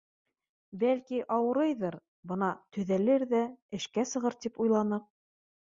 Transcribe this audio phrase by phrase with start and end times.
[0.83, 1.97] Бәлки, ауырыйҙыр,
[2.33, 3.47] бына төҙәлер ҙә,
[3.81, 5.09] эшкә сығыр тип уйланыҡ.